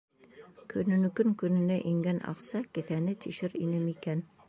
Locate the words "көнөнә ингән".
1.43-2.25